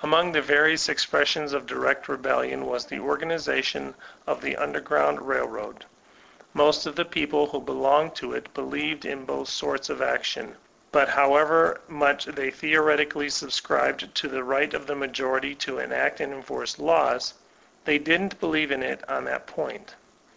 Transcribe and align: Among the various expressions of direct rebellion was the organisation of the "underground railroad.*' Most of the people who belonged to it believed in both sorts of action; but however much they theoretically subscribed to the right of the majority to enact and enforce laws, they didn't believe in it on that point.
Among 0.00 0.30
the 0.30 0.40
various 0.42 0.88
expressions 0.88 1.52
of 1.52 1.66
direct 1.66 2.08
rebellion 2.08 2.66
was 2.66 2.86
the 2.86 3.00
organisation 3.00 3.96
of 4.24 4.40
the 4.40 4.54
"underground 4.56 5.22
railroad.*' 5.26 5.84
Most 6.54 6.86
of 6.86 6.94
the 6.94 7.04
people 7.04 7.48
who 7.48 7.60
belonged 7.60 8.14
to 8.14 8.32
it 8.32 8.54
believed 8.54 9.04
in 9.04 9.24
both 9.24 9.48
sorts 9.48 9.90
of 9.90 10.00
action; 10.00 10.56
but 10.92 11.08
however 11.08 11.80
much 11.88 12.26
they 12.26 12.52
theoretically 12.52 13.28
subscribed 13.28 14.14
to 14.14 14.28
the 14.28 14.44
right 14.44 14.72
of 14.72 14.86
the 14.86 14.94
majority 14.94 15.56
to 15.56 15.80
enact 15.80 16.20
and 16.20 16.32
enforce 16.32 16.78
laws, 16.78 17.34
they 17.86 17.98
didn't 17.98 18.38
believe 18.38 18.70
in 18.70 18.84
it 18.84 19.02
on 19.10 19.24
that 19.24 19.48
point. 19.48 19.96